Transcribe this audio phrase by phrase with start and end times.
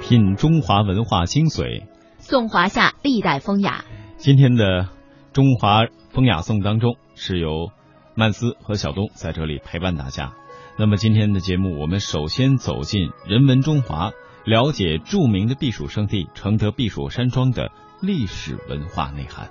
[0.00, 1.84] 品中华文化精髓，
[2.18, 3.84] 颂华夏历代风雅。
[4.16, 4.88] 今天的
[5.32, 7.70] 中华风雅颂当中，是由
[8.14, 10.32] 曼斯和小东在这里陪伴大家。
[10.78, 14.12] 那么今天的节目，我们首先走进人文中华，
[14.44, 17.70] 了解著名的避暑胜地承德避暑山庄的
[18.00, 19.50] 历史文化内涵。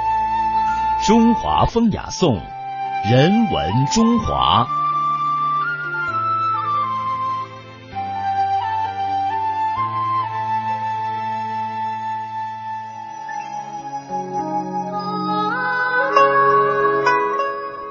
[1.03, 2.35] 中华风雅颂，
[3.09, 4.67] 人文中华。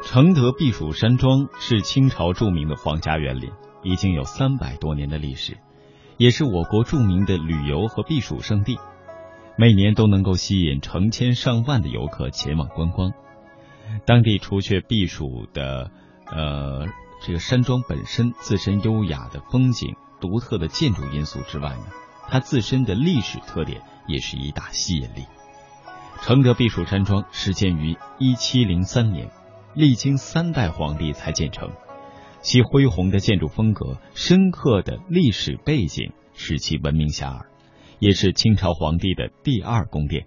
[0.04, 3.50] 承德避暑山庄是清朝著名的皇家园林，
[3.82, 5.58] 已经有三百多年的历史，
[6.16, 8.78] 也是我国著名的旅游和避暑胜地。
[9.60, 13.12] 每年都能够吸引成千上万的游客前往观光。
[14.06, 15.90] 当地除却避暑的，
[16.24, 16.86] 呃，
[17.22, 21.84] 这个山庄本身自身优雅的风景、独特的建筑因素之外呢，
[22.30, 25.26] 它自身的历史特点也是一大吸引力。
[26.22, 29.30] 承德避暑山庄始建于一七零三年，
[29.74, 31.72] 历经三代皇帝才建成，
[32.40, 37.49] 其恢宏的建筑风格、深刻的历史背景使其闻名遐迩。
[38.00, 40.24] 也是清朝皇帝的第二宫殿。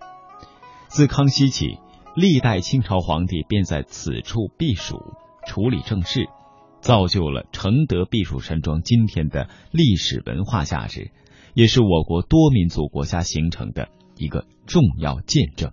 [0.88, 1.80] 自康熙起，
[2.16, 4.98] 历代清朝皇帝便在此处避暑、
[5.48, 6.28] 处理政事，
[6.82, 11.12] 造就了承德避暑山庄今天的历史文化价值，
[11.56, 15.72] 也是我国多民族国家形成的一个重要见证。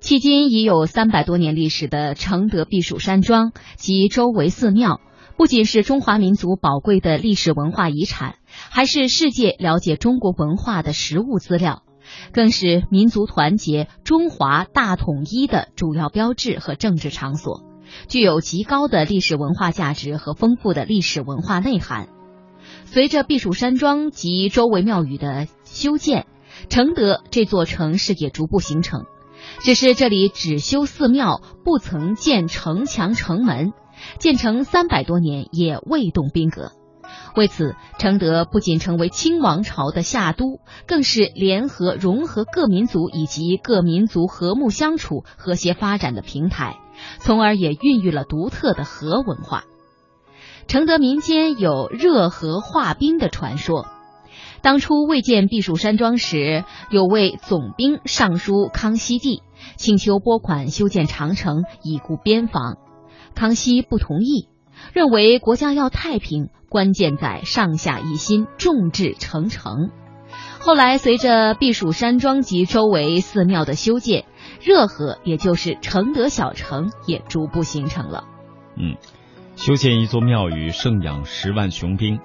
[0.00, 5.00] 迄今已有三百多年历史的承德避暑山庄及周围寺庙。
[5.36, 8.36] 不仅是中华民族宝贵的历史文化遗产，
[8.70, 11.82] 还是世界了解中国文化的实物资料，
[12.32, 17.62] 更是民族团结、中华大统一的主要标志和政治场所，
[18.08, 22.08] 具有极高的历史文化价值和丰富的历史文化内涵。
[22.84, 26.26] 随着避暑山庄及周围庙宇的修建，
[26.68, 29.04] 承德这座城市也逐步形成。
[29.60, 33.72] 只是这里只修寺庙，不曾建城墙、城门。
[34.18, 36.72] 建成三百多年也未动兵革，
[37.36, 46.78] 为此，承德不仅成为清王朝的夏都，更是联合融合各民族以及各民族和睦相处、和谐发展的平台，
[47.18, 49.64] 从而也孕育了独特的和文化。
[50.66, 53.86] 承德民间有热河化冰的传说，
[54.62, 59.42] 当初未建避暑山庄时，有位总兵上书康熙帝，
[59.76, 62.78] 请求拨款修建长城，以固边防。
[63.34, 64.48] 康熙不同意，
[64.92, 69.90] 认为国家要太平，关键在上下一心，众志成城。
[70.58, 74.24] 后来随着避暑山庄及周围寺庙的修建，
[74.60, 78.24] 热河也就是承德小城也逐步形成了。
[78.76, 78.96] 嗯，
[79.54, 82.18] 修建一座庙宇，盛养十万雄兵。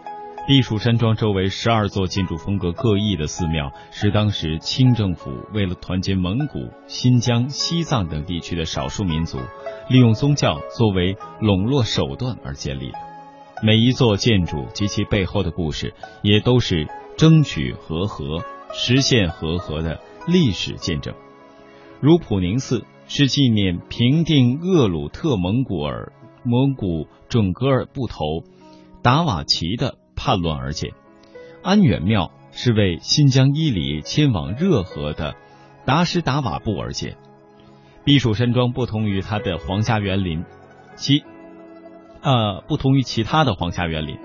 [0.47, 9.37] 避暑山庄周围十二座建筑风格各异的寺庙，是当时清政府为了团结蒙古、新疆、西藏等地区的少数民族。
[9.87, 12.97] 利用宗教作为笼络手段而建立的，
[13.61, 15.93] 每一座建筑及其背后的故事，
[16.23, 16.87] 也都是
[17.17, 18.43] 争取和合、
[18.73, 21.13] 实现和合的历史见证。
[21.99, 26.11] 如普宁寺是纪念平定鄂鲁特蒙古尔
[26.43, 28.17] 蒙古准噶尔部头
[29.03, 30.91] 达瓦齐的叛乱而建，
[31.63, 35.35] 安远庙是为新疆伊犁迁往热河的
[35.83, 37.17] 达什达瓦部而建。
[38.05, 40.45] 避暑山庄不同于它的皇家园林，
[40.95, 41.23] 其
[42.21, 44.19] 呃不同于其他的皇家园林，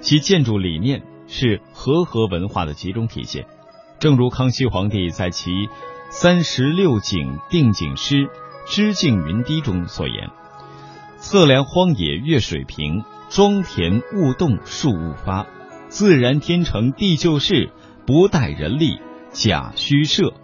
[0.00, 3.46] 其建筑理念是和合文化的集中体现。
[3.98, 5.50] 正如康熙皇帝在其
[6.10, 8.26] 《三十六景定景诗·
[8.66, 10.30] 知境云堤》中所言
[11.18, 15.46] ：“测量荒野越水平，庄田勿动树勿发，
[15.88, 17.70] 自然天成地就事，
[18.04, 18.98] 不待人力
[19.30, 20.34] 假虚设。”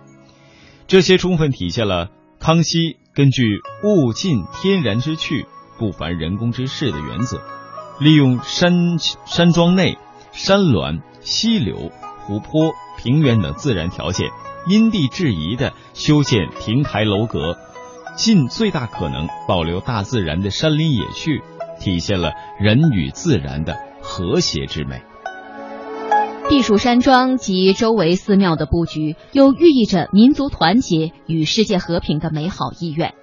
[0.86, 2.10] 这些充分体现了。
[2.38, 5.46] 康熙根据“物尽天然之趣，
[5.78, 7.40] 不凡人工之事”的原则，
[7.98, 9.98] 利用山山庄内
[10.30, 11.90] 山峦、溪流、
[12.20, 14.30] 湖泊、平原等自然条件，
[14.68, 17.56] 因地制宜的修建亭台楼阁，
[18.14, 21.42] 尽最大可能保留大自然的山林野趣，
[21.78, 25.02] 体现了人与自然的和谐之美。
[26.48, 33.14] 避暑山庄及周围寺庙的布局，又寓意着民族团结与世界和平的美好意愿。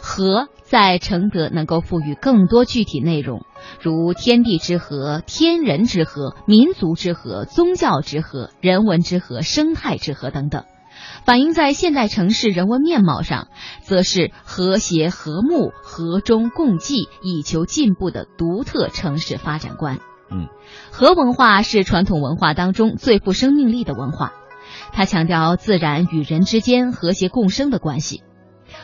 [0.00, 3.40] 和在承德能够赋予更多具体内容，
[3.80, 10.64] 如天地之和、天人之和、民族之和、宗教之和、人文之和、生态之和等等。
[11.26, 13.48] 反映在现代城市人文面貌上，
[13.82, 19.98] 则是和谐、和睦、和衷共济、以求进步的独特城市发展观。
[20.30, 20.46] 嗯，
[20.92, 24.34] 和文化是传统文化当中最富生命力的文化，
[24.92, 28.22] 它强调自然与人之间和谐共生的关系。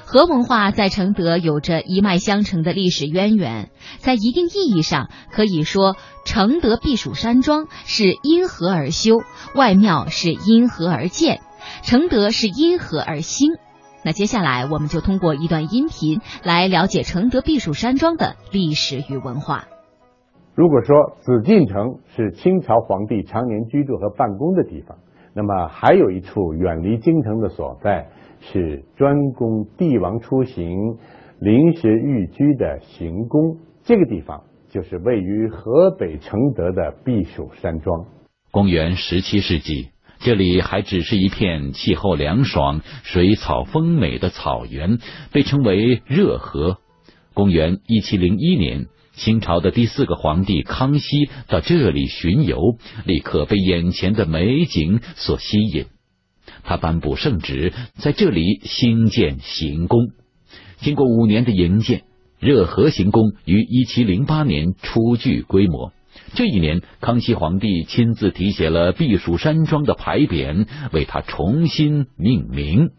[0.04, 5.94] 和文化在承德有着一脉相承的历史渊源，在一定意义上可以说，
[6.24, 9.22] 承德避暑山庄是因和而修，
[9.54, 11.40] 外庙是因和而建，
[11.82, 13.52] 承德是因何而兴。
[14.04, 19.68] 那接下来我们就通过一段音频来了解承德避暑山庄的历史与文化。
[20.54, 24.98] 如果说紫禁城是清朝皇帝常年居住和办公的地方，
[25.34, 28.08] 那么还有一处远离京城的所在
[28.40, 30.98] 是专供帝王出行、
[31.38, 33.56] 临时寓居的行宫。
[33.84, 38.04] 这个地方就是位于河北承德的避暑山庄。
[38.50, 39.91] 公元十七世纪，
[40.22, 44.98] 这里还只是一片气候凉爽、水草丰美的草原，
[45.32, 46.78] 被称为热河。
[47.34, 48.86] 公元一七零一年。
[49.14, 55.84] 清朝的第四个皇帝康熙到这里巡游，立刻被眼前的美景所吸引。
[56.62, 60.00] 他颁布圣旨，在这里兴建行宫。
[60.78, 62.04] 经过五年的营建，
[62.40, 65.92] 热河行宫于一七零八年初具规模。
[66.34, 72.90] 这一年，康熙皇帝亲自题写了避暑山庄的牌匾，为他重新命名。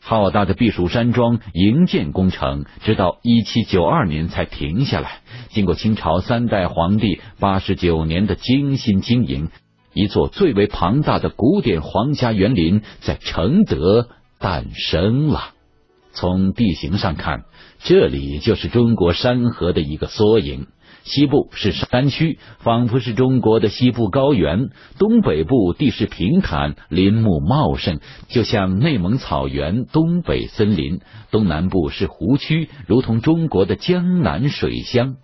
[0.00, 5.22] 浩大的避暑山庄营建工程，直到一七九二年才停下来。
[5.48, 9.48] 经过清朝三代皇帝八十九年的精心经营，
[9.92, 15.50] 一座最为庞大的古典皇家园林在承德诞生了。
[16.12, 17.42] 从地形上看，
[17.80, 20.68] 这里就是中国山河的一个缩影。
[21.06, 30.98] 西部是山区，仿佛是中国的西部高原；东北部地势平坦，林木茂盛，就像内蒙草原东北森林；
[31.30, 35.14] 东南部是湖区，如同中国的江南水乡。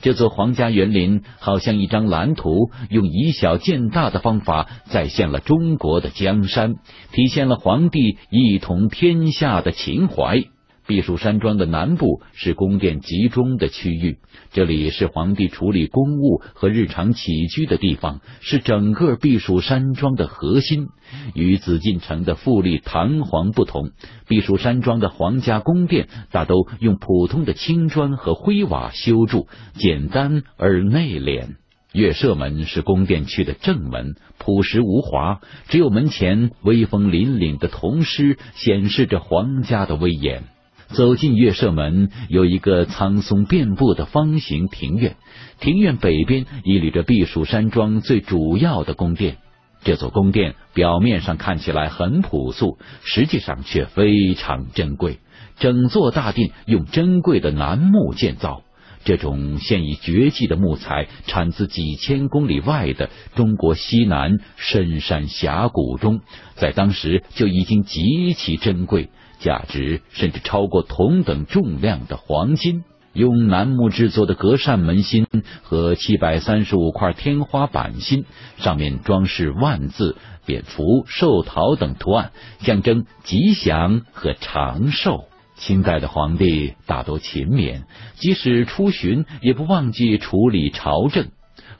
[0.00, 6.74] 这座皇家园林好像一张蓝图，用以小见大的方法再现了中国的江山，
[7.12, 10.44] 体现了皇帝一统天下的情怀。
[10.86, 14.18] 避暑山庄的南部是宫殿集中的区域，
[14.52, 20.86] 这里是皇帝处理公务和日常起居的地方，是整个避暑山庄的核心。
[21.34, 23.90] 与紫禁城的富丽堂皇不同，
[24.28, 31.56] 避暑山庄的皇家宫殿大都用普通的青砖和灰瓦修筑，简单而内敛。
[31.92, 40.44] 月舍门是宫殿区的正门，朴实无华，只有门前威风凛凛的铜狮显示着皇家的威严。
[40.88, 45.16] 走进月舍门，有一个苍松遍布的方形庭院。
[45.60, 49.38] 庭院北边屹立着避暑山庄最主要的宫殿。
[49.82, 55.18] 这座宫殿表面上看起来很朴素，实际上却非常珍贵。
[55.58, 58.62] 整座大殿用珍贵的楠木建造，
[59.04, 66.20] 这种现已绝迹的木材产自几千公里外的中国西南深山峡谷中，
[66.56, 69.10] 在当时就已经极其珍贵。
[69.38, 72.84] 价值甚至超过同等重量的黄金。
[73.12, 75.26] 用楠木制作的隔扇门心
[75.62, 78.26] 和七百三十五块天花板心，
[78.58, 85.24] 上面装饰万字、蝙蝠、寿桃等图案，象征吉祥和长寿。
[85.56, 87.84] 清代的皇帝大都勤勉，
[88.16, 91.28] 即使出巡也不忘记处理朝政。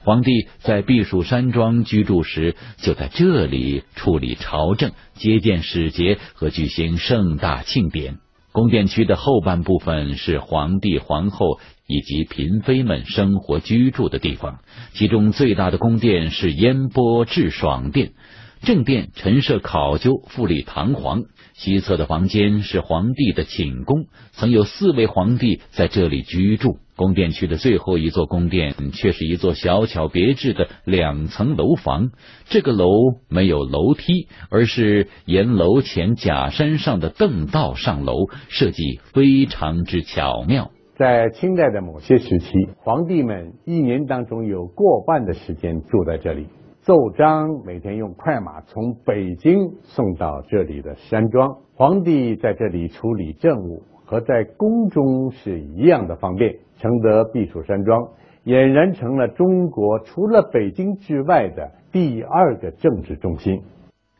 [0.07, 8.15] 皇帝在避暑山庄居住时，就在这里处理朝政、接见使节和举行盛大庆典。
[8.53, 14.59] 宫殿区的后半部分是皇帝、皇后以及嫔妃们生活居住的地方，
[14.93, 18.13] 其中最大的宫殿是烟波致爽殿。
[18.61, 21.23] 正殿陈设考究，富丽堂皇。
[21.53, 26.77] 西侧的房间是皇帝的寝宫，曾有四位皇帝在这里居住。
[26.97, 32.09] 宫殿区的最后一座宫殿，却是一座小巧别致的两层楼房。
[32.45, 32.89] 这个楼
[33.29, 38.15] 没有楼梯，而是沿楼前假山上的凳道上楼，
[38.49, 40.71] 设计非常之巧妙。
[40.97, 46.47] 在清代的某些时期，皇帝们一年当中有过半的时间住在这里。
[46.81, 53.83] 奏章每天用快马从北京送到这里的山庄，皇帝在这里处理政务。
[54.09, 56.55] 和在宫中是一样的方便。
[56.79, 58.09] 承德避暑山庄
[58.45, 63.61] 俨然成了中国除了北京之外的第二个政治中心。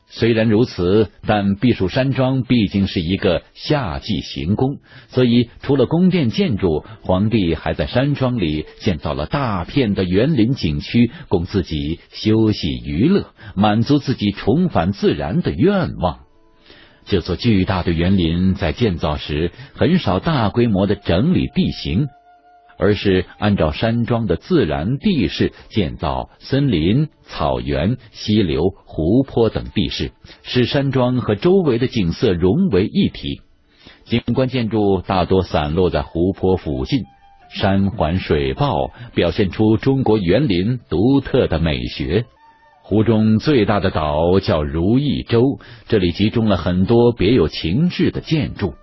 [0.09, 4.77] 虽然如此，但避暑山庄毕竟是一个夏季行宫，
[5.09, 16.19] 所以除了宫殿建筑，皇帝还在山庄里建造了大片的园林景区，供自己休息娱乐，满足自己重返自然的愿望。
[17.03, 22.07] 这座巨大的园林在建造时很少大规模的整理地形。
[22.77, 30.11] 而是按照山庄的自然地势建造森林、草原、溪流、湖泊等地势，
[30.43, 33.41] 使山庄和周围的景色融为一体。
[34.05, 37.01] 景观建筑大多散落在湖泊附近，
[37.53, 42.25] 山环水抱，表现出中国园林独特的美学。
[42.83, 48.75] 湖中最大的岛叫如意洲，这里集中了很多别有情致的建筑。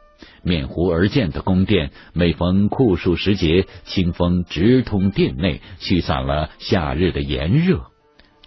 [0.42, 7.80] 面湖而建的宫殿，每逢酷暑时节，清风直通殿内，驱散了夏日的炎热。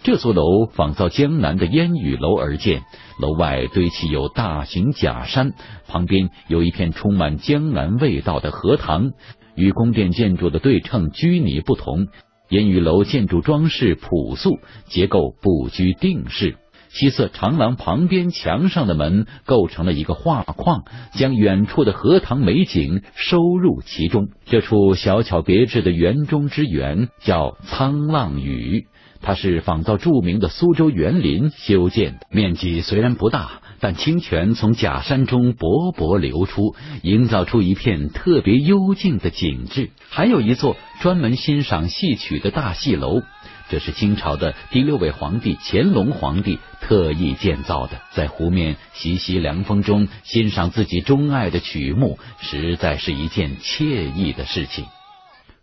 [0.00, 2.82] 这座楼仿造江南的烟雨楼而建，
[3.18, 5.52] 楼外堆砌有大型假山，
[5.88, 9.10] 旁边有一片充满江南味道的荷塘。
[9.56, 12.06] 与宫殿建筑的对称居拟不同，
[12.50, 16.56] 烟雨楼建筑装饰朴素，结构不拘定式。
[16.90, 24.28] 西侧长廊旁边墙上的门构成了一个画框，将远处的荷塘美景收入其中。
[24.46, 28.86] 这处小巧别致的园中之园叫沧浪屿，
[29.20, 39.90] 它是仿造著名的苏州园林修建的，面积虽然不大，但清泉从假山中勃勃流出，营造出一片特别幽静的景致。
[40.08, 43.20] 还有一座专门欣赏戏曲的大戏楼。
[43.68, 54.86] 这是清朝的第六位皇帝乾隆皇帝特意建造的，在湖面习习凉风中欣赏自己钟爱的曲目，实在是一件惬意的事情。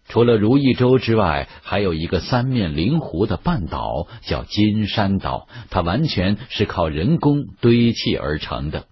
[0.07, 8.85] 除了如意洲之外，还有一个三面临湖的半岛，叫金山岛，它完全是靠人工堆砌而成的。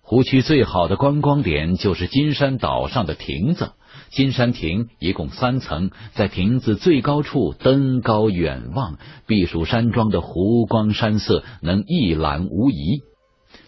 [0.00, 3.72] 湖区最好的观光点就是金山岛上的亭子。
[4.10, 13.02] 金山亭一共三层，在亭子最高处登高远望，避暑山庄的湖光山色能一览无遗。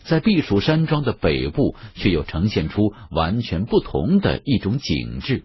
[0.03, 5.45] 在避暑山庄的北部，却又呈现出完全不同的一种景致。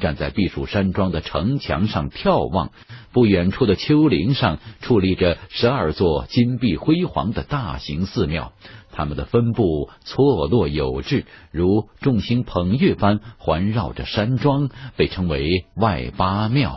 [0.00, 2.70] 站在避暑山庄的城墙上眺望，
[3.12, 8.52] 不远处的丘陵上矗立着十二座金碧辉煌的大型寺庙。
[8.92, 16.76] 它们的分布错落有致，如众星捧月般环绕着山庄，被称为外八庙。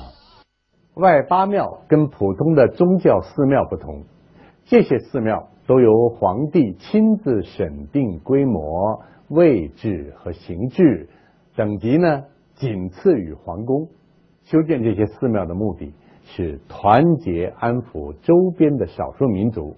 [0.93, 4.03] 外八庙跟普通的宗教寺庙不同，
[4.65, 11.09] 这些寺庙都由皇帝亲自审定规模、位置和形制
[11.55, 12.25] 等级呢，
[12.63, 13.89] 仅次于皇宫。
[14.45, 15.93] 修建这些寺庙的目的
[16.23, 19.75] 是团结安抚周边的少数民族。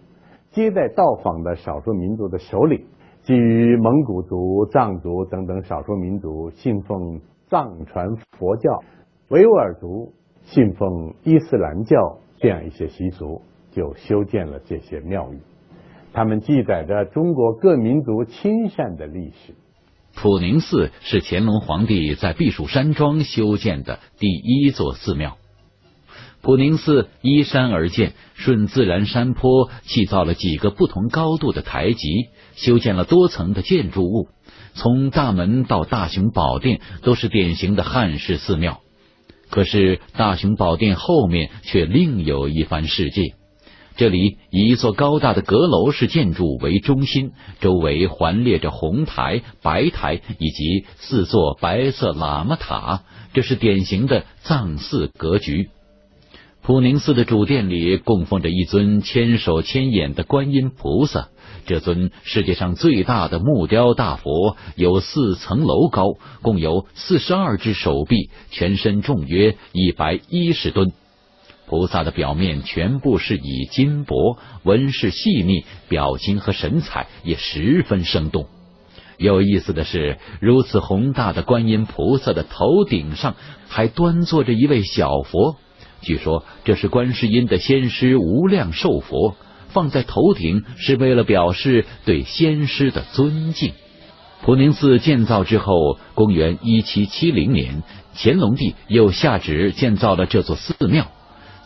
[0.52, 2.86] 接待到访的少数民族的首领，
[3.24, 8.84] 基于蒙古族、藏族等等少数民族信奉藏传佛教，
[9.30, 10.14] 维吾尔族
[10.44, 15.40] 信奉伊斯兰教这样一些习俗，就修建了这些庙宇。
[16.14, 19.54] 他们记载着中国各民族亲善的历史。
[20.16, 25.38] 普宁寺是乾隆皇帝在避暑山庄修建的第一座寺庙。
[26.42, 34.30] 普宁寺依山而建，顺自然山坡砌造了几个不同高度的台级，修建了多层的建筑物。
[34.74, 38.82] 从大门到大雄宝殿都是典型的汉式寺庙。
[39.50, 43.36] 可是大雄宝殿后面却另有一番世界。
[43.98, 55.70] 这里以一座高大的阁楼式建筑为中心，周围环列着红台、白台以及四座白色喇嘛塔，这是典型的藏寺格局。
[56.62, 61.30] 普宁寺的主殿里供奉着一尊千手千眼的观音菩萨，
[61.66, 70.92] 这尊世界上最大的木雕大佛有四层楼高，共有四十二只手臂，全身重约一百一十吨。
[71.68, 78.48] 菩萨的表面全部是以金箔，纹饰细腻，表情和神采也十分生动。
[79.18, 83.36] 有意思的是，如此宏大的观音菩萨的头顶上
[83.68, 85.56] 还端坐着一位小佛。
[86.02, 89.36] 据说这是观世音的仙师无量寿佛，
[89.70, 93.74] 放在头顶是为了表示对仙师的尊敬。
[94.44, 97.82] 普宁寺建造之后，公元一七七零年，
[98.16, 101.08] 乾隆帝又下旨建造了这座寺庙。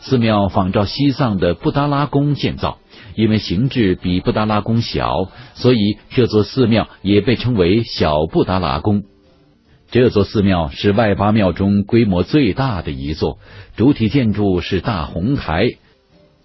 [0.00, 2.78] 寺庙仿照西藏的布达拉宫建造，
[3.14, 9.02] 因为形制比布达拉宫小，所以这座寺庙也被称为小布达拉宫。
[9.90, 13.38] 这座寺庙是外八庙中规模最大的一座，
[13.76, 15.66] 主体建筑是大红台，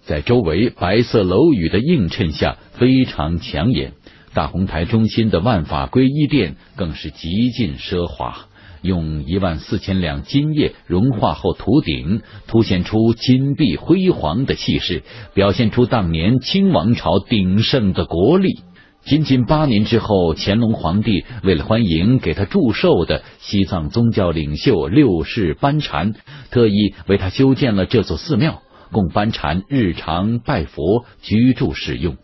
[0.04, 3.92] 在周围白色楼宇的映衬下非常抢眼。
[4.34, 8.48] 大红台中心的万法归一殿更是极尽奢华，
[8.82, 15.02] 用一万四千两金叶融化后涂顶，凸显出金碧辉煌的气势，
[15.34, 18.60] 表现出当年清王朝鼎盛的国力。
[19.04, 26.14] 仅仅八年之后，乾隆皇帝为了欢迎给他祝寿的西藏宗教领袖六世班禅，
[26.50, 32.16] 特意为他修建了这座寺庙，供班禅日常拜佛、居住使用。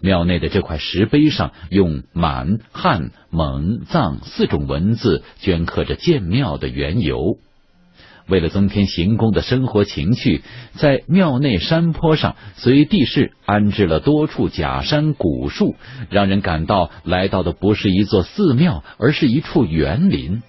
[0.00, 7.38] 庙内的这块石碑上，用满、汉、蒙、藏四种文字镌刻着建庙的缘由。
[8.28, 10.42] 为了增添行宫的生活情趣，
[10.74, 15.74] 在庙内山坡上随地势安置了多处假山古树，
[16.10, 20.42] 让人感到来到的不是一座寺庙，而是一处园林。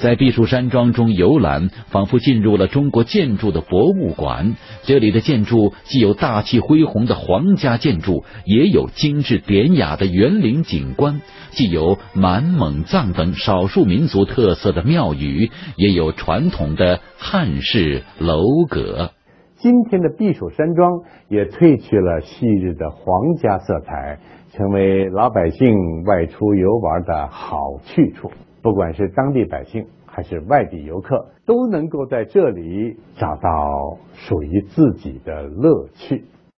[0.00, 4.54] 在避暑山庄中游览，仿佛进入了中国建筑的博物馆。
[4.84, 19.10] 这里的建筑既有大气恢宏的皇家建筑，也有精致典雅的园林景观；既有满蒙藏等少数民族特色的庙宇，也有传统的汉式楼阁。
[19.56, 24.20] 今天的避暑山庄也褪去了昔日的皇家色彩，
[24.52, 28.30] 成为老百姓外出游玩的好去处。
[28.62, 36.24] 不管是当地百姓还是外地游客，都能够在这里找到属于自己的乐趣。